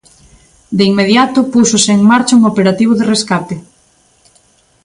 [0.77, 3.55] De inmediato púxose en marcha un operativo de rescate.